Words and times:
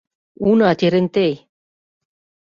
—Уна 0.49 0.69
Терентей!.. 0.79 1.33